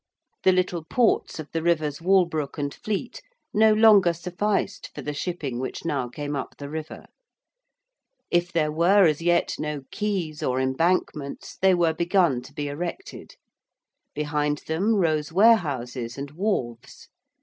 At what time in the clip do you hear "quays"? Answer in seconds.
9.95-10.41